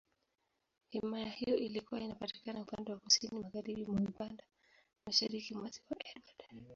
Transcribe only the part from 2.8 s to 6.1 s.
wa Kusini Magharibi mwa Uganda, Mashariki mwa Ziwa